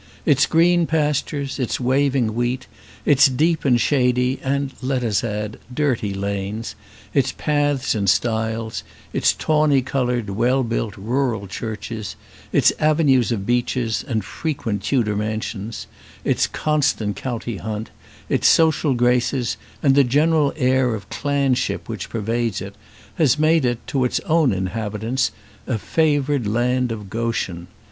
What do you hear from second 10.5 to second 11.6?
built rural